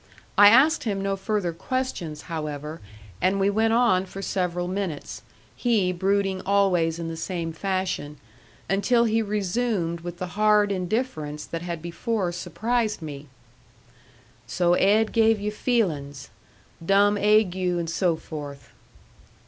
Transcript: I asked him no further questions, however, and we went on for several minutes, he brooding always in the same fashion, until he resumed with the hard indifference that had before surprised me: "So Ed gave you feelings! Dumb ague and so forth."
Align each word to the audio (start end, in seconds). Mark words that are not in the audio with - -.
I 0.35 0.47
asked 0.49 0.83
him 0.85 0.99
no 1.03 1.15
further 1.15 1.53
questions, 1.53 2.23
however, 2.23 2.81
and 3.21 3.39
we 3.39 3.51
went 3.51 3.73
on 3.73 4.07
for 4.07 4.19
several 4.23 4.67
minutes, 4.67 5.21
he 5.55 5.91
brooding 5.91 6.41
always 6.43 6.97
in 6.97 7.07
the 7.07 7.15
same 7.15 7.53
fashion, 7.53 8.17
until 8.67 9.03
he 9.03 9.21
resumed 9.21 9.99
with 10.01 10.17
the 10.17 10.29
hard 10.33 10.71
indifference 10.71 11.45
that 11.45 11.61
had 11.61 11.83
before 11.83 12.31
surprised 12.31 13.03
me: 13.03 13.27
"So 14.47 14.73
Ed 14.73 15.11
gave 15.11 15.39
you 15.39 15.51
feelings! 15.51 16.31
Dumb 16.83 17.15
ague 17.15 17.55
and 17.55 17.87
so 17.87 18.15
forth." 18.15 18.71